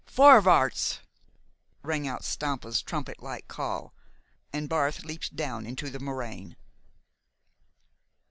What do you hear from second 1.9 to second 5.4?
out Stampa's trumpet like call, and Barth leaped